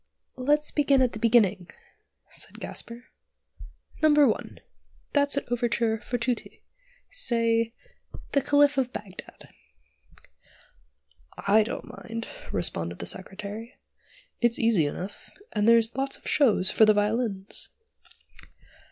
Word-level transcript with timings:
"Let's 0.39 0.71
begin 0.71 1.03
at 1.03 1.11
the 1.11 1.19
beginning," 1.19 1.69
said 2.27 2.59
Gasper. 2.59 3.03
"No. 4.01 4.09
1: 4.09 4.59
that's 5.13 5.37
an 5.37 5.45
overture 5.51 5.99
for 5.99 6.17
tutti; 6.17 6.63
say, 7.11 7.75
'The 8.31 8.41
Caliph 8.41 8.79
of 8.79 8.91
Bagdad.'" 8.91 9.49
"I 11.37 11.61
don't 11.61 11.85
mind," 11.85 12.27
responded 12.51 12.97
the 12.97 13.05
Secretary. 13.05 13.75
"It's 14.39 14.57
easy 14.57 14.87
enough, 14.87 15.29
and 15.53 15.67
there's 15.67 15.95
lots 15.95 16.17
of 16.17 16.27
show 16.27 16.63
for 16.63 16.83
the 16.85 16.95
violins." 16.95 17.69